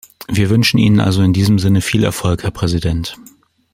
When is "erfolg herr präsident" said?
2.03-3.17